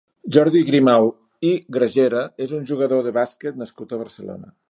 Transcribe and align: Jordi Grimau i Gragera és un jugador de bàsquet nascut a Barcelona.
Jordi 0.35 0.61
Grimau 0.69 1.09
i 1.49 1.51
Gragera 1.77 2.23
és 2.47 2.55
un 2.61 2.65
jugador 2.71 3.05
de 3.09 3.13
bàsquet 3.21 3.63
nascut 3.63 3.93
a 3.93 4.01
Barcelona. 4.05 4.53